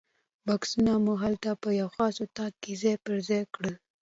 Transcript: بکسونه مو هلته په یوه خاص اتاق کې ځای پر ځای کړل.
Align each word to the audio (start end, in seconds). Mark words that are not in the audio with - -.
بکسونه 0.47 0.93
مو 1.05 1.13
هلته 1.23 1.49
په 1.61 1.69
یوه 1.79 1.91
خاص 1.95 2.15
اتاق 2.25 2.53
کې 2.63 2.73
ځای 2.81 2.95
پر 3.05 3.15
ځای 3.27 3.43
کړل. 3.53 3.75